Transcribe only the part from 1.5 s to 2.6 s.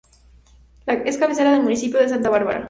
del Municipio de Santa Bárbara.